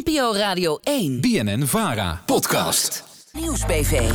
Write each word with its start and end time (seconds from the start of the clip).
NPO 0.00 0.34
Radio 0.34 0.78
1. 0.82 1.20
BNN 1.20 1.66
Vara. 1.66 2.22
Podcast. 2.26 3.04
Nieuwsbv. 3.32 4.10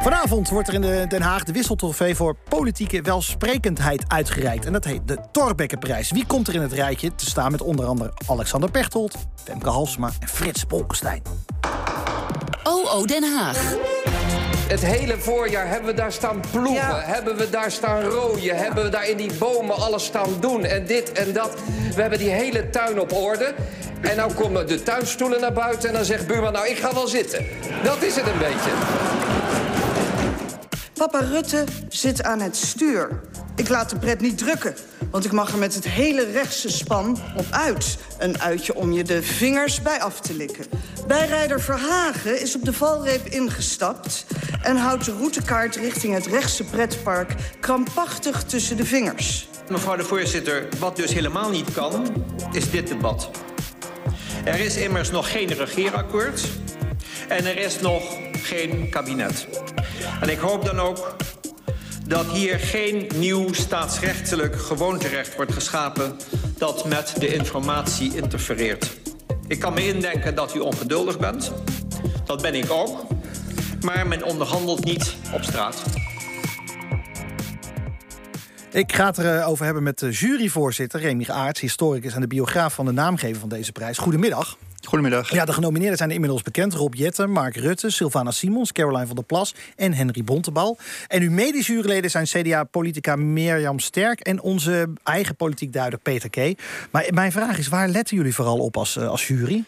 Vanavond 0.00 0.48
wordt 0.48 0.68
er 0.68 0.74
in 0.74 0.80
de 0.80 1.04
Den 1.08 1.22
Haag 1.22 1.44
de 1.44 1.52
wisseltrofee 1.52 2.14
voor 2.14 2.36
politieke 2.48 3.02
welsprekendheid 3.02 4.04
uitgereikt. 4.08 4.66
En 4.66 4.72
dat 4.72 4.84
heet 4.84 5.08
de 5.08 5.18
Torbekkenprijs. 5.32 6.10
Wie 6.10 6.26
komt 6.26 6.48
er 6.48 6.54
in 6.54 6.60
het 6.60 6.72
rijtje 6.72 7.14
te 7.14 7.26
staan 7.26 7.50
met 7.50 7.62
onder 7.62 7.86
andere 7.86 8.12
Alexander 8.26 8.70
Pechtold, 8.70 9.14
Femke 9.44 9.68
Halsema 9.68 10.10
en 10.20 10.28
Frits 10.28 10.66
Bolkestein? 10.66 11.22
OO 12.62 13.04
Den 13.04 13.24
Haag. 13.36 13.74
Het 14.68 14.84
hele 14.84 15.18
voorjaar 15.18 15.68
hebben 15.68 15.90
we 15.90 15.94
daar 15.94 16.12
staan 16.12 16.42
ploegen, 16.50 17.04
hebben 17.04 17.36
we 17.36 17.50
daar 17.50 17.70
staan 17.70 18.02
rooien, 18.02 18.56
hebben 18.56 18.84
we 18.84 18.90
daar 18.90 19.08
in 19.08 19.16
die 19.16 19.32
bomen 19.38 19.76
alles 19.76 20.04
staan 20.04 20.30
doen 20.40 20.64
en 20.64 20.86
dit 20.86 21.12
en 21.12 21.32
dat. 21.32 21.54
We 21.94 22.00
hebben 22.00 22.18
die 22.18 22.30
hele 22.30 22.70
tuin 22.70 23.00
op 23.00 23.12
orde. 23.12 23.54
En 24.04 24.16
nou 24.16 24.32
komen 24.32 24.66
de 24.66 24.82
tuinstoelen 24.82 25.40
naar 25.40 25.52
buiten 25.52 25.88
en 25.88 25.94
dan 25.94 26.04
zegt 26.04 26.26
buurman, 26.26 26.52
nou 26.52 26.68
ik 26.68 26.76
ga 26.76 26.94
wel 26.94 27.08
zitten. 27.08 27.46
Dat 27.82 28.02
is 28.02 28.16
het 28.16 28.26
een 28.26 28.38
beetje. 28.38 28.70
Papa 30.94 31.18
Rutte 31.18 31.64
zit 31.88 32.22
aan 32.22 32.40
het 32.40 32.56
stuur. 32.56 33.20
Ik 33.56 33.68
laat 33.68 33.90
de 33.90 33.96
pret 33.98 34.20
niet 34.20 34.38
drukken, 34.38 34.74
want 35.10 35.24
ik 35.24 35.32
mag 35.32 35.52
er 35.52 35.58
met 35.58 35.74
het 35.74 35.88
hele 35.88 36.30
rechtse 36.32 36.70
span 36.70 37.18
op 37.36 37.46
uit. 37.50 37.96
Een 38.18 38.40
uitje 38.40 38.74
om 38.74 38.92
je 38.92 39.04
de 39.04 39.22
vingers 39.22 39.82
bij 39.82 40.00
af 40.00 40.20
te 40.20 40.34
likken. 40.34 40.64
Bijrijder 41.06 41.60
Verhagen 41.60 42.40
is 42.40 42.54
op 42.54 42.64
de 42.64 42.72
valreep 42.72 43.26
ingestapt... 43.26 44.26
en 44.62 44.76
houdt 44.76 45.04
de 45.04 45.12
routekaart 45.12 45.76
richting 45.76 46.14
het 46.14 46.26
rechtse 46.26 46.64
pretpark 46.64 47.34
krampachtig 47.60 48.42
tussen 48.42 48.76
de 48.76 48.84
vingers. 48.84 49.48
Mevrouw 49.68 49.96
de 49.96 50.04
voorzitter, 50.04 50.68
wat 50.78 50.96
dus 50.96 51.12
helemaal 51.12 51.50
niet 51.50 51.72
kan, 51.72 52.24
is 52.52 52.70
dit 52.70 52.88
debat. 52.88 53.30
Er 54.44 54.60
is 54.60 54.76
immers 54.76 55.10
nog 55.10 55.30
geen 55.30 55.52
regeerakkoord 55.52 56.48
en 57.28 57.46
er 57.46 57.58
is 57.58 57.80
nog 57.80 58.02
geen 58.32 58.90
kabinet. 58.90 59.46
En 60.20 60.28
ik 60.28 60.38
hoop 60.38 60.64
dan 60.64 60.80
ook 60.80 61.16
dat 62.06 62.26
hier 62.26 62.58
geen 62.58 63.10
nieuw 63.14 63.52
staatsrechtelijk 63.52 64.56
gewoonterecht 64.60 65.36
wordt 65.36 65.52
geschapen 65.52 66.16
dat 66.58 66.84
met 66.84 67.14
de 67.18 67.34
informatie 67.34 68.16
interfereert. 68.16 68.96
Ik 69.46 69.58
kan 69.58 69.74
me 69.74 69.86
indenken 69.86 70.34
dat 70.34 70.54
u 70.54 70.58
ongeduldig 70.58 71.18
bent. 71.18 71.52
Dat 72.24 72.42
ben 72.42 72.54
ik 72.54 72.70
ook. 72.70 73.06
Maar 73.80 74.06
men 74.06 74.24
onderhandelt 74.24 74.84
niet 74.84 75.14
op 75.32 75.42
straat. 75.42 75.82
Ik 78.74 78.92
ga 78.92 79.06
het 79.06 79.18
erover 79.18 79.64
hebben 79.64 79.82
met 79.82 79.98
de 79.98 80.10
juryvoorzitter 80.10 81.00
Remy 81.00 81.26
Aarts, 81.28 81.60
historicus 81.60 82.14
en 82.14 82.20
de 82.20 82.26
biograaf 82.26 82.74
van 82.74 82.84
de 82.84 82.92
naamgever 82.92 83.40
van 83.40 83.48
deze 83.48 83.72
prijs. 83.72 83.98
Goedemiddag. 83.98 84.56
Goedemiddag. 84.84 85.30
Ja, 85.30 85.44
de 85.44 85.52
genomineerden 85.52 85.96
zijn 85.96 86.10
inmiddels 86.10 86.42
bekend. 86.42 86.74
Rob 86.74 86.94
Jetten, 86.94 87.30
Mark 87.30 87.56
Rutte, 87.56 87.90
Sylvana 87.90 88.30
Simons, 88.30 88.72
Caroline 88.72 89.06
van 89.06 89.14
der 89.14 89.24
Plas 89.24 89.54
en 89.76 89.92
Henry 89.92 90.24
Bontebal. 90.24 90.78
En 91.08 91.22
uw 91.22 91.30
medejuryleden 91.30 92.10
zijn 92.10 92.24
CDA-politica 92.24 93.16
Mirjam 93.16 93.78
Sterk 93.78 94.20
en 94.20 94.40
onze 94.40 94.88
eigen 95.02 95.36
politiek 95.36 95.72
duider 95.72 95.98
Peter 95.98 96.30
K. 96.30 96.60
Maar 96.90 97.06
mijn 97.14 97.32
vraag 97.32 97.58
is, 97.58 97.68
waar 97.68 97.88
letten 97.88 98.16
jullie 98.16 98.34
vooral 98.34 98.58
op 98.58 98.76
als, 98.76 98.96
eh, 98.96 99.08
als 99.08 99.26
jury? 99.26 99.64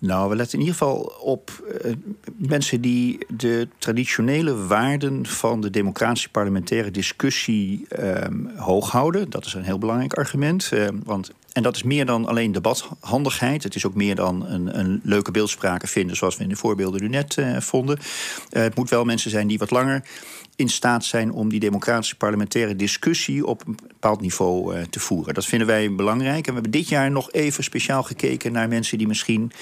Nou, 0.00 0.28
we 0.30 0.36
letten 0.36 0.58
in 0.58 0.64
ieder 0.64 0.78
geval 0.78 1.00
op 1.20 1.64
uh, 1.84 1.92
mensen 2.36 2.80
die 2.80 3.26
de 3.28 3.68
traditionele 3.78 4.66
waarden 4.66 5.26
van 5.26 5.60
de 5.60 5.70
democratische 5.70 6.30
parlementaire 6.30 6.90
discussie 6.90 7.86
um, 8.00 8.50
hoog 8.56 8.90
houden. 8.90 9.30
Dat 9.30 9.46
is 9.46 9.54
een 9.54 9.62
heel 9.62 9.78
belangrijk 9.78 10.14
argument. 10.14 10.70
Uh, 10.74 10.88
want, 11.04 11.32
en 11.54 11.62
dat 11.62 11.76
is 11.76 11.82
meer 11.82 12.06
dan 12.06 12.26
alleen 12.26 12.52
debathandigheid. 12.52 13.62
Het 13.62 13.74
is 13.74 13.86
ook 13.86 13.94
meer 13.94 14.14
dan 14.14 14.46
een, 14.46 14.78
een 14.78 15.00
leuke 15.02 15.30
beeldspraak 15.30 15.88
vinden, 15.88 16.16
zoals 16.16 16.36
we 16.36 16.42
in 16.42 16.48
de 16.48 16.56
voorbeelden 16.56 17.02
nu 17.02 17.08
net 17.08 17.36
uh, 17.36 17.60
vonden. 17.60 17.98
het 18.50 18.74
moet 18.74 18.90
wel 18.90 19.04
mensen 19.04 19.30
zijn 19.30 19.46
die 19.46 19.58
wat 19.58 19.70
langer 19.70 20.04
in 20.56 20.68
staat 20.68 21.04
zijn 21.04 21.32
om 21.32 21.48
die 21.48 21.60
democratische 21.60 22.16
parlementaire 22.16 22.76
discussie 22.76 23.46
op 23.46 23.66
een 23.66 23.78
bepaald 23.88 24.20
niveau 24.20 24.76
uh, 24.76 24.82
te 24.82 25.00
voeren. 25.00 25.34
Dat 25.34 25.46
vinden 25.46 25.66
wij 25.66 25.94
belangrijk. 25.94 26.46
En 26.46 26.54
we 26.54 26.60
hebben 26.60 26.80
dit 26.80 26.88
jaar 26.88 27.10
nog 27.10 27.32
even 27.32 27.64
speciaal 27.64 28.02
gekeken 28.02 28.52
naar 28.52 28.68
mensen 28.68 28.98
die 28.98 29.06
misschien 29.06 29.52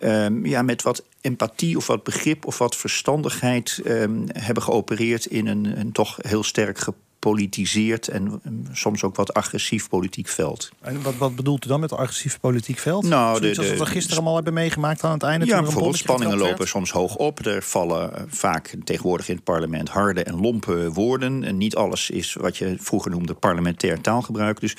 um, 0.00 0.46
ja, 0.46 0.62
met 0.62 0.82
wat 0.82 1.04
empathie 1.20 1.76
of 1.76 1.86
wat 1.86 2.04
begrip 2.04 2.46
of 2.46 2.58
wat 2.58 2.76
verstandigheid 2.76 3.80
um, 3.86 4.24
hebben 4.32 4.62
geopereerd 4.62 5.26
in 5.26 5.46
een, 5.46 5.80
een 5.80 5.92
toch 5.92 6.18
heel 6.20 6.42
sterk 6.42 6.78
gepolitiseerd 7.28 8.08
en 8.08 8.40
soms 8.72 9.02
ook 9.02 9.16
wat 9.16 9.34
agressief 9.34 9.88
politiek 9.88 10.28
veld. 10.28 10.70
En 10.80 11.02
wat, 11.02 11.16
wat 11.16 11.36
bedoelt 11.36 11.64
u 11.64 11.68
dan 11.68 11.80
met 11.80 11.92
agressief 11.92 12.40
politiek 12.40 12.78
veld? 12.78 13.04
Nou, 13.04 13.40
de, 13.40 13.50
de, 13.50 13.76
we 13.76 13.86
gisteren 13.86 14.16
allemaal 14.16 14.34
hebben 14.34 14.52
meegemaakt 14.52 15.04
aan 15.04 15.12
het 15.12 15.22
einde. 15.22 15.46
Ja, 15.46 15.62
bijvoorbeeld 15.62 15.96
spanningen 15.96 16.36
lopen 16.36 16.68
soms 16.68 16.90
hoog 16.90 17.16
op. 17.16 17.46
Er 17.46 17.62
vallen 17.62 18.26
vaak 18.28 18.74
tegenwoordig 18.84 19.28
in 19.28 19.34
het 19.34 19.44
parlement 19.44 19.88
harde 19.88 20.22
en 20.22 20.40
lompe 20.40 20.92
woorden. 20.92 21.44
En 21.44 21.56
niet 21.56 21.76
alles 21.76 22.10
is 22.10 22.34
wat 22.34 22.56
je 22.56 22.76
vroeger 22.78 23.10
noemde 23.10 23.34
parlementair 23.34 24.00
taalgebruik. 24.00 24.60
Dus 24.60 24.76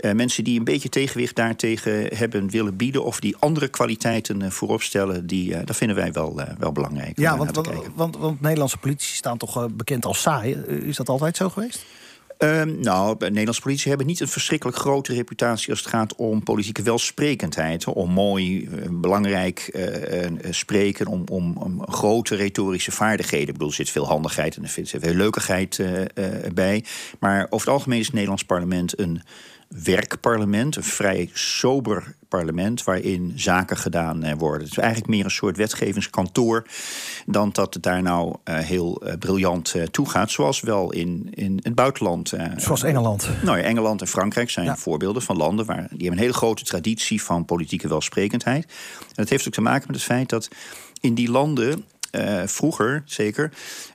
uh, 0.00 0.12
mensen 0.12 0.44
die 0.44 0.58
een 0.58 0.64
beetje 0.64 0.88
tegenwicht 0.88 1.36
daartegen 1.36 2.16
hebben 2.16 2.50
willen 2.50 2.76
bieden... 2.76 3.04
of 3.04 3.20
die 3.20 3.36
andere 3.36 3.68
kwaliteiten 3.68 4.42
uh, 4.42 4.50
voorop 4.50 4.82
stellen, 4.82 5.26
die, 5.26 5.50
uh, 5.50 5.58
dat 5.64 5.76
vinden 5.76 5.96
wij 5.96 6.12
wel, 6.12 6.40
wel 6.58 6.72
belangrijk. 6.72 7.18
Ja, 7.18 7.36
want, 7.36 7.54
want, 7.54 7.68
want, 7.94 8.16
want, 8.16 8.40
Nederlandse 8.40 8.78
politici 8.78 9.14
staan 9.14 9.38
toch 9.38 9.68
bekend 9.70 10.04
als 10.04 10.20
saai. 10.20 10.52
Is 10.66 10.96
dat 10.96 11.08
altijd 11.08 11.36
zo 11.36 11.48
geweest? 11.48 11.84
Um, 12.42 12.80
nou, 12.80 13.16
Nederlandse 13.18 13.60
politici 13.60 13.88
hebben 13.88 14.06
niet 14.06 14.20
een 14.20 14.28
verschrikkelijk 14.28 14.78
grote 14.78 15.14
reputatie 15.14 15.70
als 15.70 15.78
het 15.78 15.88
gaat 15.88 16.14
om 16.14 16.42
politieke 16.42 16.82
welsprekendheid. 16.82 17.84
Om 17.84 18.10
mooi, 18.10 18.68
belangrijk 18.90 19.70
uh, 19.72 20.22
uh, 20.22 20.30
spreken, 20.50 21.06
om, 21.06 21.24
om, 21.30 21.56
om, 21.56 21.86
grote 21.86 22.34
retorische 22.34 22.92
vaardigheden. 22.92 23.46
Ik 23.46 23.52
bedoel, 23.52 23.68
er 23.68 23.74
zit 23.74 23.90
veel 23.90 24.06
handigheid 24.06 24.56
en 24.56 24.62
er 24.62 24.68
zit 24.68 24.94
veel 24.98 25.14
leukigheid 25.14 25.78
uh, 25.78 26.02
bij. 26.54 26.84
Maar 27.18 27.46
over 27.50 27.66
het 27.66 27.76
algemeen 27.76 27.98
is 27.98 28.04
het 28.04 28.14
Nederlands 28.14 28.44
parlement 28.44 28.98
een 28.98 29.22
werkparlement, 29.70 30.76
een 30.76 30.82
vrij 30.82 31.30
sober 31.32 32.14
parlement 32.28 32.84
waarin 32.84 33.32
zaken 33.36 33.76
gedaan 33.76 34.36
worden. 34.36 34.62
Het 34.62 34.70
is 34.70 34.78
eigenlijk 34.78 35.10
meer 35.10 35.24
een 35.24 35.30
soort 35.30 35.56
wetgevingskantoor 35.56 36.66
dan 37.26 37.50
dat 37.52 37.74
het 37.74 37.82
daar 37.82 38.02
nou 38.02 38.36
uh, 38.44 38.58
heel 38.58 39.02
uh, 39.06 39.12
briljant 39.18 39.74
uh, 39.74 39.82
toegaat, 39.82 40.30
zoals 40.30 40.60
wel 40.60 40.92
in, 40.92 41.28
in 41.30 41.60
het 41.62 41.74
buitenland. 41.74 42.32
zoals 42.56 42.82
Engeland. 42.82 43.28
Nou 43.42 43.58
ja, 43.58 43.64
Engeland 43.64 44.00
en 44.00 44.06
Frankrijk 44.06 44.50
zijn 44.50 44.66
ja. 44.66 44.76
voorbeelden 44.76 45.22
van 45.22 45.36
landen 45.36 45.66
waar 45.66 45.76
die 45.76 45.88
hebben 45.90 46.10
een 46.10 46.18
hele 46.18 46.32
grote 46.32 46.64
traditie 46.64 47.22
van 47.22 47.44
politieke 47.44 47.88
welsprekendheid. 47.88 48.64
En 49.00 49.14
dat 49.14 49.28
heeft 49.28 49.46
ook 49.46 49.52
te 49.52 49.60
maken 49.60 49.86
met 49.86 49.96
het 49.96 50.04
feit 50.04 50.28
dat 50.28 50.48
in 51.00 51.14
die 51.14 51.30
landen 51.30 51.84
uh, 52.12 52.42
vroeger 52.46 53.02
zeker 53.04 53.52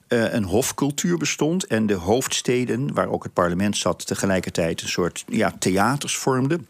uh, 0.07 0.33
een 0.33 0.43
hofcultuur 0.43 1.17
bestond. 1.17 1.65
En 1.67 1.85
de 1.85 1.93
hoofdsteden, 1.93 2.93
waar 2.93 3.09
ook 3.09 3.23
het 3.23 3.33
parlement 3.33 3.77
zat, 3.77 4.07
tegelijkertijd 4.07 4.81
een 4.81 4.87
soort 4.87 5.23
ja, 5.27 5.53
theaters 5.59 6.17
vormden. 6.17 6.67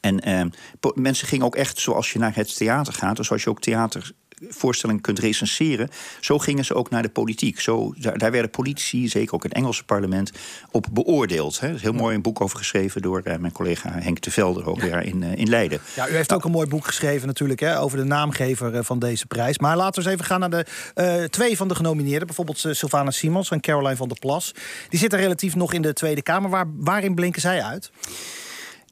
En 0.00 0.28
uh, 0.28 0.92
mensen 0.94 1.28
gingen 1.28 1.46
ook 1.46 1.56
echt 1.56 1.78
zoals 1.78 2.12
je 2.12 2.18
naar 2.18 2.34
het 2.34 2.56
theater 2.56 2.92
gaat, 2.92 3.16
dus 3.16 3.26
zoals 3.26 3.42
je 3.42 3.50
ook 3.50 3.60
theater 3.60 4.12
voorstelling 4.48 5.00
kunt 5.00 5.18
recenseren. 5.18 5.88
Zo 6.20 6.38
gingen 6.38 6.64
ze 6.64 6.74
ook 6.74 6.90
naar 6.90 7.02
de 7.02 7.08
politiek. 7.08 7.60
Zo, 7.60 7.94
daar, 7.96 8.18
daar 8.18 8.30
werden 8.30 8.50
politici, 8.50 9.08
zeker 9.08 9.34
ook 9.34 9.42
het 9.42 9.52
Engelse 9.52 9.84
parlement, 9.84 10.32
op 10.70 10.86
beoordeeld. 10.92 11.60
Hè. 11.60 11.68
Er 11.68 11.74
is 11.74 11.82
heel 11.82 11.92
mooi 11.92 12.14
een 12.14 12.22
boek 12.22 12.40
over 12.40 12.58
geschreven 12.58 13.02
door 13.02 13.20
uh, 13.24 13.36
mijn 13.36 13.52
collega 13.52 13.90
Henk 13.92 14.20
de 14.20 14.30
Velde, 14.30 14.62
hoogleraar 14.62 15.04
in, 15.04 15.22
uh, 15.22 15.36
in 15.36 15.48
Leiden. 15.48 15.80
Ja, 15.94 16.08
u 16.08 16.14
heeft 16.14 16.28
nou, 16.28 16.40
ook 16.40 16.46
een 16.46 16.52
mooi 16.52 16.68
boek 16.68 16.86
geschreven 16.86 17.26
natuurlijk 17.26 17.60
hè, 17.60 17.80
over 17.80 17.98
de 17.98 18.04
naamgever 18.04 18.74
uh, 18.74 18.80
van 18.82 18.98
deze 18.98 19.26
prijs. 19.26 19.58
Maar 19.58 19.76
laten 19.76 20.02
we 20.02 20.08
eens 20.08 20.18
even 20.18 20.30
gaan 20.30 20.40
naar 20.40 20.66
de 20.94 21.28
twee 21.30 21.56
van 21.56 21.68
de 21.68 21.74
genomineerden. 21.74 22.26
Bijvoorbeeld 22.26 22.58
Sylvana 22.70 23.10
Simons 23.10 23.50
en 23.50 23.60
Caroline 23.60 23.96
van 23.96 24.08
der 24.08 24.18
Plas. 24.18 24.54
Die 24.88 24.98
zitten 24.98 25.18
relatief 25.18 25.54
nog 25.54 25.72
in 25.72 25.82
de 25.82 25.92
Tweede 25.92 26.22
Kamer. 26.22 26.50
Waar, 26.50 26.66
waarin 26.76 27.14
blinken 27.14 27.40
zij 27.40 27.62
uit? 27.62 27.90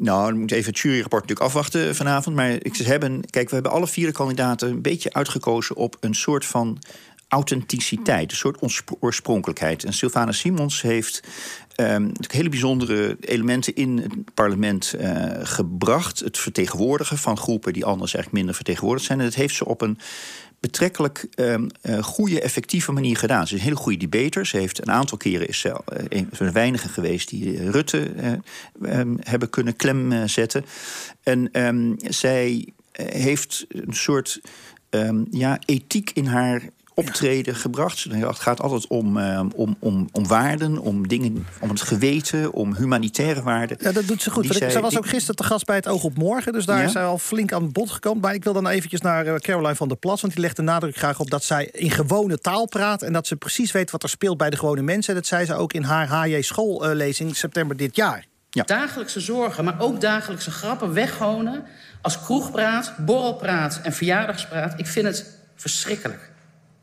Nou, 0.03 0.31
dan 0.31 0.41
moet 0.41 0.53
even 0.53 0.71
het 0.71 0.79
juryrapport 0.79 1.23
natuurlijk 1.23 1.49
afwachten 1.49 1.97
vanavond. 1.97 2.37
Maar 2.37 2.51
ik 2.51 2.77
hebben, 2.77 3.31
kijk, 3.31 3.49
we 3.49 3.55
hebben 3.55 3.73
alle 3.73 3.87
vier 3.87 4.07
de 4.07 4.13
kandidaten 4.13 4.71
een 4.71 4.83
beetje 4.83 5.13
uitgekozen 5.13 5.77
op 5.77 5.97
een 6.01 6.15
soort 6.15 6.45
van 6.45 6.79
authenticiteit, 7.29 8.31
een 8.31 8.37
soort 8.37 8.83
oorspronkelijkheid. 9.01 9.85
En 9.85 9.93
Sylvana 9.93 10.33
Simons 10.33 10.83
heeft 10.83 11.23
um, 11.77 12.13
hele 12.27 12.49
bijzondere 12.49 13.17
elementen 13.21 13.75
in 13.75 13.99
het 13.99 14.35
parlement 14.35 14.95
uh, 15.01 15.25
gebracht. 15.43 16.19
Het 16.19 16.39
vertegenwoordigen 16.39 17.19
van 17.19 17.37
groepen 17.37 17.73
die 17.73 17.85
anders 17.85 18.15
eigenlijk 18.15 18.33
minder 18.35 18.55
vertegenwoordigd 18.55 19.07
zijn. 19.07 19.19
En 19.19 19.25
dat 19.25 19.35
heeft 19.35 19.55
ze 19.55 19.65
op 19.65 19.81
een 19.81 19.99
betrekkelijk 20.61 21.27
um, 21.37 21.67
uh, 21.83 22.03
goede, 22.03 22.41
effectieve 22.41 22.93
manier 22.93 23.17
gedaan. 23.17 23.47
Ze 23.47 23.55
is 23.55 23.61
een 23.61 23.67
hele 23.67 23.81
goede 23.81 24.09
debater. 24.09 24.47
Ze 24.47 24.57
heeft 24.57 24.81
een 24.81 24.91
aantal 24.91 25.19
keren 25.19 25.49
is 25.49 25.59
ze 25.59 25.69
uh, 25.69 26.05
een 26.09 26.29
van 26.33 26.47
de 26.47 26.53
weinigen 26.53 26.91
geweest 26.91 27.29
die 27.29 27.71
Rutte 27.71 28.13
uh, 28.15 28.99
um, 28.99 29.17
hebben 29.21 29.51
kunnen 29.51 29.77
klem 29.77 30.29
zetten. 30.29 30.65
En 31.23 31.63
um, 31.67 31.97
zij 31.99 32.69
heeft 32.93 33.67
een 33.69 33.95
soort 33.95 34.41
ja, 35.31 35.59
ethiek 35.65 36.11
in 36.15 36.27
haar 36.27 36.63
optreden 37.07 37.55
gebracht. 37.55 38.05
Het 38.11 38.39
gaat 38.39 38.61
altijd 38.61 38.87
om, 38.87 39.17
uh, 39.17 39.43
om, 39.55 39.77
om, 39.79 40.09
om 40.13 40.27
waarden, 40.27 40.79
om 40.79 41.09
dingen, 41.09 41.47
om 41.61 41.69
het 41.69 41.81
geweten, 41.81 42.53
om 42.53 42.75
humanitaire 42.75 43.43
waarden. 43.43 43.77
Ja, 43.81 43.93
dat 43.93 44.07
doet 44.07 44.23
ze 44.23 44.31
goed. 44.31 44.47
Zij, 44.47 44.71
zij 44.71 44.81
was 44.81 44.99
ook 44.99 45.07
gisteren 45.07 45.37
te 45.37 45.45
gast 45.45 45.67
bij 45.67 45.77
het 45.77 45.89
Oog 45.89 46.05
op 46.05 46.17
Morgen. 46.17 46.53
Dus 46.53 46.65
daar 46.65 46.79
ja? 46.79 46.85
is 46.85 46.93
zij 46.93 47.05
al 47.05 47.19
flink 47.19 47.53
aan 47.53 47.63
het 47.63 47.73
bod 47.73 47.91
gekomen. 47.91 48.21
Maar 48.21 48.35
ik 48.35 48.45
wil 48.45 48.53
dan 48.53 48.69
eventjes 48.69 49.01
naar 49.01 49.27
uh, 49.27 49.35
Caroline 49.35 49.75
van 49.75 49.89
der 49.89 49.97
Plas. 49.97 50.21
Want 50.21 50.33
die 50.33 50.43
legt 50.43 50.57
de 50.57 50.63
nadruk 50.63 50.97
graag 50.97 51.21
op 51.21 51.31
dat 51.31 51.45
zij 51.45 51.69
in 51.73 51.91
gewone 51.91 52.39
taal 52.39 52.67
praat. 52.67 53.03
En 53.03 53.13
dat 53.13 53.27
ze 53.27 53.37
precies 53.37 53.73
weet 53.73 53.91
wat 53.91 54.03
er 54.03 54.09
speelt 54.09 54.37
bij 54.37 54.51
de 54.51 54.57
gewone 54.57 54.83
mensen. 54.83 55.15
Dat 55.15 55.27
zei 55.27 55.45
ze 55.45 55.55
ook 55.55 55.73
in 55.73 55.83
haar 55.83 56.09
HJ 56.09 56.41
schoollezing 56.41 57.37
september 57.37 57.77
dit 57.77 57.97
jaar. 57.97 58.29
Ja. 58.51 58.63
Dagelijkse 58.63 59.21
zorgen, 59.21 59.65
maar 59.65 59.81
ook 59.81 60.01
dagelijkse 60.01 60.51
grappen 60.51 60.93
weghonen... 60.93 61.65
als 62.03 62.21
kroegpraat, 62.21 62.93
borrelpraat 62.99 63.81
en 63.83 63.93
verjaardagspraat. 63.93 64.75
Ik 64.77 64.87
vind 64.87 65.07
het 65.07 65.39
verschrikkelijk. 65.57 66.30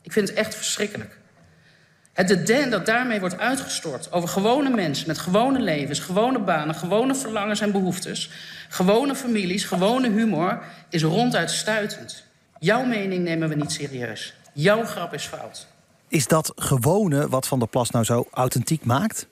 Ik 0.08 0.14
vind 0.14 0.28
het 0.28 0.36
echt 0.36 0.54
verschrikkelijk. 0.54 1.18
Het 2.12 2.46
deden 2.46 2.70
dat 2.70 2.86
daarmee 2.86 3.20
wordt 3.20 3.38
uitgestort 3.38 4.12
over 4.12 4.28
gewone 4.28 4.70
mensen... 4.70 5.06
met 5.06 5.18
gewone 5.18 5.60
levens, 5.60 5.98
gewone 5.98 6.38
banen, 6.38 6.74
gewone 6.74 7.14
verlangens 7.14 7.60
en 7.60 7.72
behoeftes... 7.72 8.30
gewone 8.68 9.14
families, 9.14 9.64
gewone 9.64 10.10
humor, 10.10 10.62
is 10.90 11.02
ronduit 11.02 11.50
stuitend. 11.50 12.24
Jouw 12.58 12.84
mening 12.84 13.24
nemen 13.24 13.48
we 13.48 13.54
niet 13.54 13.72
serieus. 13.72 14.34
Jouw 14.52 14.84
grap 14.84 15.14
is 15.14 15.24
fout. 15.24 15.66
Is 16.08 16.26
dat 16.26 16.52
gewone 16.56 17.28
wat 17.28 17.46
Van 17.46 17.58
der 17.58 17.68
Plas 17.68 17.90
nou 17.90 18.04
zo 18.04 18.28
authentiek 18.30 18.84
maakt? 18.84 19.26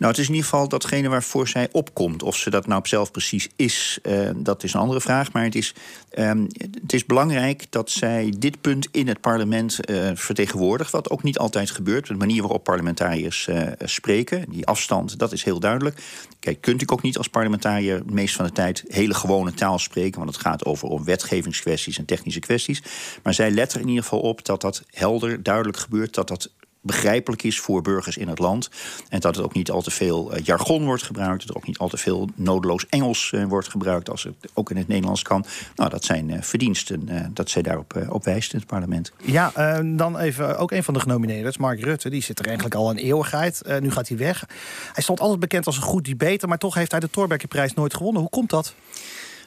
Nou, 0.00 0.12
het 0.12 0.20
is 0.20 0.28
in 0.28 0.34
ieder 0.34 0.50
geval 0.50 0.68
datgene 0.68 1.08
waarvoor 1.08 1.48
zij 1.48 1.68
opkomt. 1.72 2.22
Of 2.22 2.36
ze 2.36 2.50
dat 2.50 2.66
nou 2.66 2.88
zelf 2.88 3.10
precies 3.10 3.48
is, 3.56 3.98
uh, 4.02 4.30
dat 4.36 4.62
is 4.62 4.72
een 4.72 4.80
andere 4.80 5.00
vraag. 5.00 5.32
Maar 5.32 5.44
het 5.44 5.54
is, 5.54 5.74
um, 6.18 6.46
het 6.82 6.92
is 6.92 7.06
belangrijk 7.06 7.66
dat 7.70 7.90
zij 7.90 8.34
dit 8.38 8.60
punt 8.60 8.88
in 8.90 9.08
het 9.08 9.20
parlement 9.20 9.90
uh, 9.90 10.10
vertegenwoordigt. 10.14 10.90
Wat 10.90 11.10
ook 11.10 11.22
niet 11.22 11.38
altijd 11.38 11.70
gebeurt. 11.70 12.06
De 12.06 12.14
manier 12.14 12.40
waarop 12.40 12.64
parlementariërs 12.64 13.46
uh, 13.46 13.62
spreken, 13.80 14.44
die 14.48 14.66
afstand, 14.66 15.18
dat 15.18 15.32
is 15.32 15.44
heel 15.44 15.60
duidelijk. 15.60 16.02
Kijk, 16.38 16.60
kunt 16.60 16.82
u 16.82 16.84
ook 16.86 17.02
niet 17.02 17.18
als 17.18 17.28
parlementariër 17.28 18.02
de 18.06 18.28
van 18.28 18.44
de 18.44 18.52
tijd 18.52 18.84
hele 18.88 19.14
gewone 19.14 19.54
taal 19.54 19.78
spreken. 19.78 20.18
Want 20.18 20.32
het 20.32 20.42
gaat 20.42 20.64
over 20.64 20.88
om 20.88 21.04
wetgevingskwesties 21.04 21.98
en 21.98 22.04
technische 22.04 22.40
kwesties. 22.40 22.82
Maar 23.22 23.34
zij 23.34 23.50
let 23.50 23.72
er 23.72 23.80
in 23.80 23.88
ieder 23.88 24.02
geval 24.02 24.20
op 24.20 24.44
dat 24.44 24.60
dat 24.60 24.82
helder, 24.90 25.42
duidelijk 25.42 25.78
gebeurt. 25.78 26.14
Dat 26.14 26.28
dat 26.28 26.50
begrijpelijk 26.80 27.42
is 27.42 27.60
voor 27.60 27.82
burgers 27.82 28.16
in 28.16 28.28
het 28.28 28.38
land. 28.38 28.70
En 29.08 29.20
dat 29.20 29.36
het 29.36 29.44
ook 29.44 29.54
niet 29.54 29.70
al 29.70 29.82
te 29.82 29.90
veel 29.90 30.36
uh, 30.36 30.44
jargon 30.44 30.84
wordt 30.84 31.02
gebruikt. 31.02 31.40
Dat 31.40 31.48
er 31.48 31.56
ook 31.56 31.66
niet 31.66 31.78
al 31.78 31.88
te 31.88 31.96
veel 31.96 32.28
nodeloos 32.34 32.86
Engels 32.88 33.32
uh, 33.34 33.44
wordt 33.44 33.68
gebruikt. 33.68 34.10
Als 34.10 34.22
het 34.22 34.50
ook 34.54 34.70
in 34.70 34.76
het 34.76 34.88
Nederlands 34.88 35.22
kan. 35.22 35.44
Nou, 35.76 35.90
dat 35.90 36.04
zijn 36.04 36.28
uh, 36.28 36.42
verdiensten 36.42 37.08
dat 37.34 37.50
zij 37.50 37.62
daarop 37.62 38.06
op 38.08 38.24
wijst 38.24 38.52
in 38.52 38.58
het 38.58 38.68
parlement. 38.68 39.12
Ja, 39.22 39.82
dan 39.82 40.18
even 40.18 40.58
ook 40.58 40.70
een 40.70 40.84
van 40.84 40.94
de 40.94 41.00
genomineerden, 41.00 41.52
Mark 41.58 41.80
Rutte. 41.80 42.10
Die 42.10 42.22
zit 42.22 42.38
er 42.38 42.46
eigenlijk 42.46 42.74
al 42.74 42.90
een 42.90 42.96
eeuwigheid. 42.96 43.62
nu 43.80 43.90
gaat 43.90 44.08
hij 44.08 44.16
weg. 44.16 44.46
Hij 44.92 45.02
stond 45.02 45.20
altijd 45.20 45.40
bekend 45.40 45.66
als 45.66 45.76
een 45.76 45.82
goed 45.82 46.04
debater. 46.04 46.48
Maar 46.48 46.58
toch 46.58 46.74
heeft 46.74 46.90
hij 46.90 47.00
de 47.00 47.10
Thorbecke-prijs 47.10 47.74
nooit 47.74 47.94
gewonnen. 47.94 48.20
Hoe 48.20 48.30
komt 48.30 48.50
dat? 48.50 48.74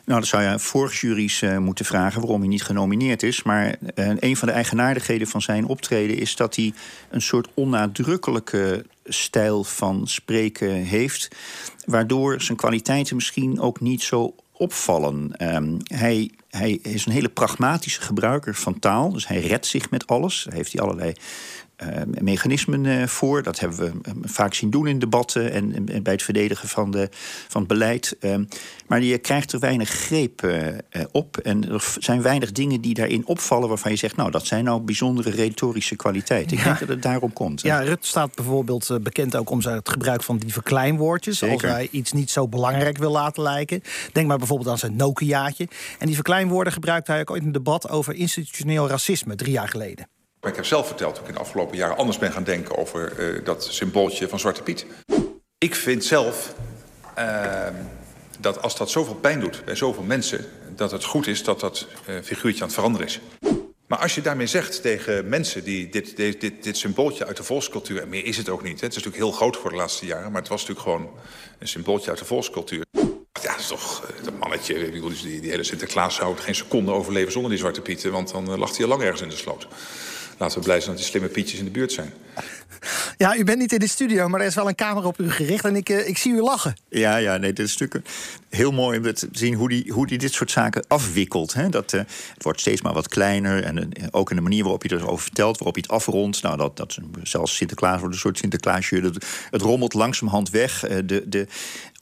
Nou, 0.06 0.20
dat 0.20 0.30
zou 0.30 0.44
je 0.44 0.60
vorige 0.60 1.08
juries 1.08 1.42
uh, 1.42 1.58
moeten 1.58 1.86
vragen 1.86 2.22
waarom 2.22 2.40
hij 2.40 2.50
niet 2.50 2.64
genomineerd 2.64 3.24
is. 3.24 3.44
Maar 3.44 3.76
uh, 3.96 4.12
een 4.20 4.38
van 4.38 4.48
de 4.48 4.54
eigenaardigheden 4.54 5.28
van 5.28 5.42
zijn 5.42 5.66
optreden 5.66 6.18
is 6.18 6.36
dat 6.36 6.56
hij 6.56 6.74
een 7.10 7.22
soort 7.22 7.48
onnadrukkelijke 7.54 8.86
stijl 9.06 9.64
van 9.64 10.08
spreken 10.08 10.72
heeft. 10.72 11.28
Waardoor 11.86 12.42
zijn 12.42 12.58
kwaliteiten 12.58 13.16
misschien 13.16 13.60
ook 13.60 13.80
niet 13.80 14.02
zo 14.02 14.36
opvallen. 14.52 15.34
Um, 15.56 15.78
hij, 15.84 16.32
hij 16.50 16.72
is 16.72 17.06
een 17.06 17.12
hele 17.12 17.30
pragmatische 17.30 18.02
gebruiker 18.02 18.56
van 18.56 18.80
taal. 18.80 19.12
Dus 19.12 19.28
hij 19.28 19.40
redt 19.40 19.66
zich 19.66 19.90
met 19.90 20.08
alles. 20.08 20.48
Heeft 20.50 20.74
hij 20.74 20.82
allerlei 20.82 21.14
mechanismen 22.22 22.84
uh, 22.86 23.08
voor. 23.08 23.44
Dat 23.44 23.60
hebben 23.60 23.80
we 23.80 24.12
vaak 24.22 24.54
zien 24.54 24.70
doen 24.70 24.88
in 24.88 25.00
debatten 25.00 25.52
en, 25.52 25.90
en, 25.90 26.04
bij 26.04 26.14
het 26.14 26.24
verdedigen 26.24 26.68
van, 26.70 26.92
de, 26.92 27.10
van 27.48 27.62
het 27.62 27.70
beleid. 27.70 28.16
Uh, 28.20 28.36
maar 28.88 29.02
je 29.02 29.18
krijgt 29.18 29.52
er 29.52 29.60
weinig 29.60 29.90
greep 29.90 30.48
op. 31.12 31.38
En 31.38 31.70
er 31.70 31.96
zijn 32.00 32.22
weinig 32.22 32.52
dingen 32.52 32.82
die 32.82 32.94
daarin 32.94 33.26
opvallen 33.26 33.70
waarvan 33.70 33.92
je 33.92 33.98
zegt, 33.98 34.16
nou, 34.16 34.32
dat 34.32 34.46
zijn 34.46 34.64
nou 34.64 34.82
bijzondere 34.82 35.30
retorische 35.30 35.96
kwaliteiten. 35.96 36.58
Ik 36.58 36.64
denk 36.64 36.80
dat 36.80 36.88
het 36.88 37.02
daarom 37.02 37.34
komt. 37.34 37.62
Ja, 37.62 37.80
Rutte 37.80 38.08
staat 38.08 38.36
bijvoorbeeld 38.36 38.98
bekend 39.02 39.36
ook 39.36 39.50
om 39.50 39.62
zijn 39.62 39.76
het 39.76 39.90
gebruik 39.90 40.24
van 40.24 40.38
die 40.38 40.54
verkleinwoordjes. 40.54 41.38
Zeker. 41.38 41.54
Als 41.54 41.62
hij 41.62 41.88
iets 41.92 42.12
niet 42.12 42.32
zo 42.32 42.48
belangrijk 42.48 42.98
wil 42.98 43.12
laten 43.12 43.44
lijken. 43.44 43.82
Denk 44.12 44.28
maar 44.28 44.38
bijvoorbeeld 44.38 44.70
aan 44.70 44.78
zijn 44.78 44.96
Nokiaatje. 44.96 45.68
En 46.00 46.06
die 46.06 46.16
verkleinwoorden 46.16 46.74
gebruikte 46.74 47.12
hij 47.12 47.22
ook 47.22 47.32
ooit 47.32 47.42
in 47.42 47.48
een 47.48 47.54
debat 47.54 47.90
over 47.90 48.14
institutioneel 48.14 48.88
racisme 48.88 49.36
drie 49.36 49.52
jaar 49.52 49.70
geleden. 49.70 50.08
Maar 50.44 50.52
ik 50.52 50.58
heb 50.58 50.68
zelf 50.68 50.88
verteld 50.88 51.14
dat 51.14 51.24
ik 51.24 51.28
in 51.28 51.34
de 51.34 51.40
afgelopen 51.40 51.78
jaren 51.78 51.98
anders 51.98 52.18
ben 52.18 52.32
gaan 52.32 52.44
denken 52.44 52.78
over 52.78 53.20
uh, 53.20 53.46
dat 53.46 53.64
symbooltje 53.66 54.30
van 54.30 54.40
Zwarte 54.40 54.64
Piet. 54.64 54.86
Ik 55.58 55.76
vind 55.76 56.04
zelf 56.04 56.54
uh, 57.20 57.68
dat 58.40 58.62
als 58.62 58.78
dat 58.78 58.90
zoveel 58.90 59.16
pijn 59.16 59.40
doet 59.40 59.66
bij 59.66 59.76
zoveel 59.76 60.04
mensen, 60.04 60.46
dat 60.76 60.92
het 60.92 61.04
goed 61.04 61.28
is 61.28 61.44
dat 61.44 61.60
dat 61.60 61.88
uh, 62.10 62.16
figuurtje 62.24 62.62
aan 62.62 62.68
het 62.68 62.76
veranderen 62.76 63.08
is. 63.08 63.20
Maar 63.88 64.00
als 64.00 64.16
je 64.16 64.22
daarmee 64.22 64.48
zegt 64.48 64.82
tegen 64.82 65.30
mensen 65.30 65.64
die 65.64 65.90
dit, 65.90 66.16
dit, 66.16 66.64
dit, 66.64 66.78
symbooltje 66.78 67.26
uit 67.26 67.38
de 67.38 67.44
volkscultuur... 67.44 68.02
en 68.02 68.10
meer 68.10 68.26
is 68.26 68.38
het 68.38 68.50
ook 68.50 68.64
niet, 68.64 68.80
hè, 68.80 68.86
het 68.86 68.96
is 68.96 69.04
natuurlijk 69.04 69.24
heel 69.24 69.32
groot 69.32 69.58
voor 69.58 69.70
de 69.70 69.76
laatste 69.76 70.06
jaren... 70.06 70.32
maar 70.32 70.42
het 70.42 70.50
was 70.50 70.62
natuurlijk 70.68 70.88
gewoon 70.88 71.10
een 71.60 71.68
symbooltje 71.68 72.10
uit 72.10 72.20
de 72.20 72.26
volkscultuur. 72.26 72.86
Ja, 73.42 73.52
dat 73.52 73.60
is 73.60 73.68
toch 73.68 74.12
dat 74.24 74.40
mannetje, 74.40 74.92
die, 74.92 75.42
die 75.42 75.50
hele 75.50 75.64
Sinterklaas 75.64 76.16
zou 76.16 76.38
geen 76.38 76.56
seconde 76.56 76.92
overleven 76.92 77.32
zonder 77.32 77.52
die 77.52 77.60
Zwarte 77.60 77.82
Pieten... 77.82 78.12
want 78.12 78.32
dan 78.32 78.60
lag 78.60 78.72
hij 78.72 78.84
al 78.86 78.90
lang 78.90 79.02
ergens 79.02 79.22
in 79.22 79.30
de 79.30 79.36
sloot 79.36 79.68
laten 80.38 80.58
we 80.58 80.64
blij 80.64 80.78
zijn 80.78 80.90
dat 80.90 80.98
die 80.98 81.06
slimme 81.06 81.28
pietjes 81.28 81.60
in 81.60 81.66
de 81.66 81.72
buurt 81.72 81.92
zijn. 81.92 82.14
Ja, 83.18 83.38
u 83.38 83.44
bent 83.44 83.60
niet 83.60 83.74
in 83.74 83.80
de 83.80 83.88
studio, 83.88 84.30
maar 84.30 84.40
er 84.40 84.46
is 84.46 84.56
wel 84.56 84.68
een 84.68 84.76
camera 84.76 85.08
op 85.08 85.20
u 85.20 85.32
gericht 85.32 85.66
en 85.66 85.76
ik, 85.76 85.90
uh, 85.90 86.08
ik 86.08 86.18
zie 86.18 86.32
u 86.32 86.42
lachen. 86.42 86.76
Ja, 86.90 87.16
ja, 87.16 87.38
nee, 87.38 87.54
dit 87.54 87.66
is 87.66 87.78
natuurlijk 87.78 88.10
heel 88.50 88.72
mooi 88.72 88.98
om 88.98 89.14
te 89.14 89.28
zien 89.32 89.54
hoe 89.54 89.70
die, 89.70 89.92
hoe 89.92 90.08
die 90.08 90.18
dit 90.18 90.34
soort 90.34 90.52
zaken 90.52 90.86
afwikkelt. 90.88 91.54
Hè? 91.54 91.70
Dat, 91.70 91.94
uh, 91.94 92.02
het 92.34 92.44
wordt 92.44 92.60
steeds 92.60 92.82
maar 92.82 92.94
wat 92.94 93.08
kleiner 93.08 93.64
en 93.64 93.78
uh, 93.78 94.08
ook 94.12 94.30
in 94.30 94.36
de 94.36 94.42
manier 94.42 94.64
waarop 94.64 94.84
je 94.84 94.92
erover 94.92 95.24
vertelt, 95.24 95.58
waarop 95.58 95.76
je 95.76 95.82
het 95.82 95.92
afrondt. 95.92 96.42
Nou, 96.42 96.58
dat, 96.58 96.78
dat 96.78 96.98
zelfs 97.24 97.56
Sinterklaas 97.56 98.00
wordt 98.00 98.14
een 98.14 98.22
soort 98.22 98.38
Sinterklaasje. 98.38 99.02
Dat, 99.02 99.26
het 99.50 99.62
rommelt 99.62 99.94
langzamerhand 99.94 100.50
weg. 100.50 100.80
de, 101.06 101.24
de, 101.26 101.48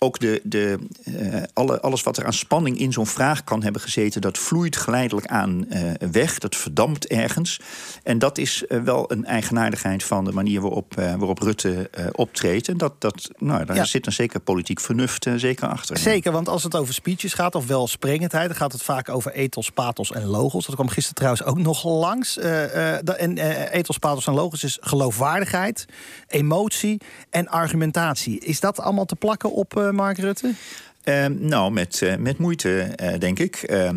ook 0.03 0.19
de, 0.19 0.41
de, 0.43 0.79
uh, 1.05 1.43
alle, 1.53 1.81
alles 1.81 2.03
wat 2.03 2.17
er 2.17 2.25
aan 2.25 2.33
spanning 2.33 2.79
in 2.79 2.93
zo'n 2.93 3.07
vraag 3.07 3.43
kan 3.43 3.63
hebben 3.63 3.81
gezeten, 3.81 4.21
dat 4.21 4.37
vloeit 4.37 4.77
geleidelijk 4.77 5.27
aan 5.27 5.65
uh, 5.69 5.91
weg. 6.11 6.37
Dat 6.37 6.55
verdampt 6.55 7.07
ergens. 7.07 7.59
En 8.03 8.19
dat 8.19 8.37
is 8.37 8.63
uh, 8.67 8.81
wel 8.83 9.11
een 9.11 9.25
eigenaardigheid 9.25 10.03
van 10.03 10.25
de 10.25 10.31
manier 10.31 10.61
waarop, 10.61 10.93
waarop 10.95 11.39
Rutte 11.39 11.89
optreedt. 12.11 12.67
En 12.67 12.77
dat, 12.77 13.01
dat, 13.01 13.29
nou, 13.37 13.65
daar 13.65 13.75
ja. 13.75 13.85
zit 13.85 14.05
een 14.05 14.11
zeker 14.11 14.39
politiek 14.39 14.79
vernuft 14.79 15.27
zeker 15.35 15.67
achter. 15.67 15.97
Zeker, 15.97 16.31
want 16.31 16.49
als 16.49 16.63
het 16.63 16.75
over 16.75 16.93
speeches 16.93 17.33
gaat, 17.33 17.55
of 17.55 17.67
wel 17.67 17.87
sprengendheid, 17.87 18.47
dan 18.47 18.57
gaat 18.57 18.71
het 18.71 18.83
vaak 18.83 19.09
over 19.09 19.31
ethos, 19.31 19.69
pathos 19.69 20.11
en 20.11 20.25
logos. 20.25 20.65
Dat 20.65 20.75
kwam 20.75 20.87
gisteren 20.87 21.15
trouwens 21.15 21.43
ook 21.43 21.57
nog 21.57 21.83
langs. 21.83 22.37
en 22.37 23.37
ethos, 23.71 23.97
pathos 23.97 24.27
en 24.27 24.33
logos 24.33 24.63
is 24.63 24.77
geloofwaardigheid, 24.81 25.85
emotie 26.27 27.01
en 27.29 27.47
argumentatie. 27.47 28.39
Is 28.39 28.59
dat 28.59 28.79
allemaal 28.79 29.05
te 29.05 29.15
plakken 29.15 29.51
op 29.51 29.89
Mark 29.91 30.17
Rutte? 30.17 30.53
Uh, 31.05 31.25
nou, 31.25 31.71
met, 31.71 32.01
uh, 32.03 32.15
met 32.15 32.37
moeite, 32.37 32.89
uh, 33.01 33.17
denk 33.19 33.39
ik. 33.39 33.65
Uh, 33.69 33.89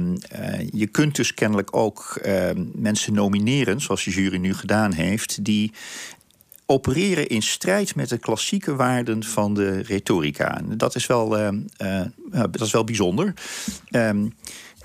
je 0.73 0.87
kunt 0.87 1.17
dus 1.17 1.35
kennelijk 1.35 1.77
ook 1.77 2.19
ehm, 2.23 2.65
mensen 2.75 3.15
nomineren, 3.15 3.81
zoals 3.81 4.05
de 4.05 4.11
jury 4.11 4.37
nu 4.37 4.55
gedaan 4.55 4.93
heeft, 4.93 5.45
die 5.45 5.73
opereren 6.67 7.29
in 7.29 7.43
strijd 7.43 7.95
met 7.95 8.09
de 8.09 8.19
klassieke 8.19 8.77
waarden 8.77 9.25
van 9.25 9.55
de 9.55 9.83
retorica. 9.83 10.61
Dat 10.65 10.95
is 10.95 11.07
wel, 11.07 11.39
ehm, 11.39 11.59
dat 12.51 12.61
is 12.61 12.73
wel 12.73 12.85
bijzonder 12.85 13.35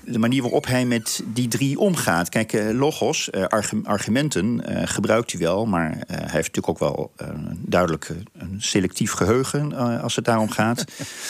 de 0.04 0.18
manier 0.18 0.42
waarop 0.42 0.66
hij 0.66 0.86
met 0.86 1.22
die 1.26 1.48
drie 1.48 1.78
omgaat. 1.78 2.28
Kijk, 2.28 2.52
uh, 2.52 2.78
logos, 2.78 3.28
uh, 3.32 3.44
argumenten 3.82 4.62
uh, 4.68 4.82
gebruikt 4.84 5.32
hij 5.32 5.40
wel, 5.40 5.66
maar 5.66 5.90
hij 6.06 6.18
heeft 6.18 6.54
natuurlijk 6.54 6.68
ook 6.68 6.78
wel 6.78 7.12
duidelijk 7.58 8.10
een 8.38 8.56
selectief 8.58 9.12
geheugen 9.12 9.72
als 10.02 10.16
het 10.16 10.24
daarom 10.24 10.50
gaat. 10.50 10.84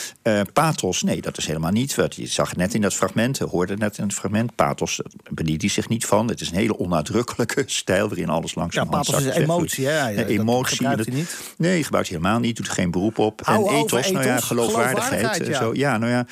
pathos, 0.53 1.03
nee, 1.03 1.21
dat 1.21 1.37
is 1.37 1.47
helemaal 1.47 1.71
niet. 1.71 1.95
Wat 1.95 2.15
je 2.15 2.27
zag 2.27 2.55
net 2.55 2.73
in 2.73 2.81
dat 2.81 2.93
fragment, 2.93 3.39
hoorde 3.39 3.77
net 3.77 3.97
in 3.97 4.03
het 4.03 4.13
fragment. 4.13 4.55
Pathos 4.55 5.01
bedient 5.29 5.61
hij 5.61 5.69
zich 5.69 5.89
niet 5.89 6.05
van. 6.05 6.27
Het 6.27 6.41
is 6.41 6.49
een 6.49 6.57
hele 6.57 6.77
onnadrukkelijke 6.77 7.63
stijl 7.81 8.07
waarin 8.07 8.29
alles 8.29 8.55
langs 8.55 8.75
Ja, 8.75 8.83
pathos 8.83 9.23
is 9.23 9.35
emotie, 9.35 9.87
hè? 9.87 10.09
Ja, 10.09 10.25
emotie. 10.25 10.83
Dat 10.83 10.89
gebruikt 10.89 11.05
hij 11.05 11.15
niet? 11.15 11.37
Nee, 11.57 11.83
gebruikt 11.83 12.09
hij 12.09 12.17
helemaal 12.17 12.39
niet. 12.39 12.55
Doet 12.55 12.67
er 12.67 12.73
geen 12.73 12.91
beroep 12.91 13.17
op. 13.17 13.41
En 13.41 13.55
ethos, 13.55 13.99
ethos, 13.99 14.11
nou 14.11 14.25
ja, 14.25 14.39
geloofwaardigheid. 14.39 15.47
ja. 15.47 15.57
Zo, 15.57 15.73
ja, 15.73 15.97
nou 15.97 16.11
ja. 16.11 16.25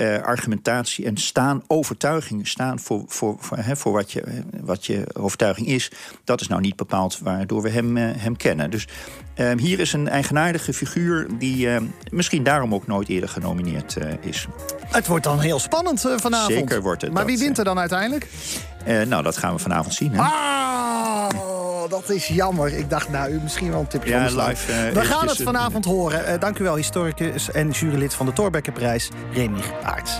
Uh, 0.00 0.22
argumentatie 0.22 1.06
en 1.06 1.16
staan, 1.16 1.62
overtuiging, 1.66 2.48
staan 2.48 2.78
voor, 2.78 3.04
voor, 3.06 3.36
voor, 3.38 3.56
hè, 3.56 3.76
voor 3.76 3.92
wat, 3.92 4.12
je, 4.12 4.22
wat 4.60 4.86
je 4.86 5.06
overtuiging 5.12 5.66
is. 5.66 5.90
Dat 6.24 6.40
is 6.40 6.48
nou 6.48 6.60
niet 6.60 6.76
bepaald 6.76 7.18
waardoor 7.18 7.62
we 7.62 7.68
hem, 7.68 7.96
uh, 7.96 8.10
hem 8.16 8.36
kennen. 8.36 8.70
Dus 8.70 8.88
uh, 9.36 9.52
hier 9.56 9.80
is 9.80 9.92
een 9.92 10.08
eigenaardige 10.08 10.72
figuur 10.72 11.26
die 11.38 11.68
misschien 12.10 12.42
daarom 12.42 12.74
ook 12.74 12.86
nooit 12.86 13.08
eerder 13.08 13.28
genomineerd 13.28 13.96
is. 14.20 14.46
Het 14.86 15.06
wordt 15.06 15.24
dan 15.24 15.40
heel 15.40 15.58
spannend 15.58 16.00
vanavond. 16.00 16.52
Zeker 16.52 16.82
wordt 16.82 17.02
het. 17.02 17.12
Maar 17.12 17.22
dat, 17.22 17.30
wie 17.30 17.40
wint 17.40 17.58
er 17.58 17.64
dan 17.64 17.78
uiteindelijk? 17.78 18.28
nou, 19.08 19.22
dat 19.22 19.36
gaan 19.36 19.54
we 19.54 19.58
vanavond 19.58 19.94
zien. 19.94 20.12
Hè? 20.12 20.20
Oh! 20.20 20.75
Oh, 21.86 21.92
dat 21.92 22.10
is 22.10 22.26
jammer. 22.26 22.72
Ik 22.72 22.90
dacht, 22.90 23.08
nou, 23.08 23.30
u 23.30 23.40
misschien 23.42 23.70
wel 23.70 23.80
een 23.80 23.86
tipje 23.86 24.10
Ja, 24.10 24.28
van 24.28 24.46
live, 24.46 24.72
eh, 24.72 24.92
We 24.92 25.04
gaan 25.04 25.28
het 25.28 25.42
vanavond 25.42 25.84
horen. 25.84 26.26
Eh, 26.26 26.40
dank 26.40 26.58
u 26.58 26.64
wel, 26.64 26.76
historicus 26.76 27.50
en 27.50 27.70
jurylid 27.70 28.14
van 28.14 28.26
de 28.26 28.32
Thorbeckenprijs, 28.32 29.10
Remy 29.32 29.60
Aarts. 29.82 30.18